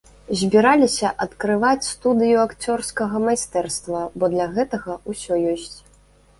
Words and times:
Збіраліся 0.39 1.11
адкрываць 1.25 1.89
студыю 1.89 2.37
акцёрскага 2.47 3.23
майстэрства, 3.29 3.99
бо 4.19 4.33
для 4.35 4.51
гэтага 4.59 4.99
ўсё 5.15 5.33
ёсць. 5.57 5.75